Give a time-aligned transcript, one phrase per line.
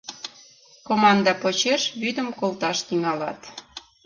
[0.87, 3.39] Команда почеш вӱдым колташ тӱҥалат...